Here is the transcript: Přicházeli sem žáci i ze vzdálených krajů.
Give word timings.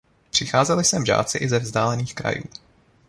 Přicházeli 0.31 0.83
sem 0.83 1.05
žáci 1.05 1.37
i 1.37 1.49
ze 1.49 1.59
vzdálených 1.59 2.15
krajů. 2.15 2.43